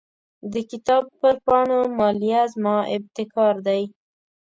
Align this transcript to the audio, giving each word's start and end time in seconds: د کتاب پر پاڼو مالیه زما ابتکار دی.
د 0.53 0.55
کتاب 0.71 1.03
پر 1.19 1.35
پاڼو 1.45 1.79
مالیه 1.97 2.41
زما 2.53 2.77
ابتکار 2.95 3.55
دی. 3.67 3.81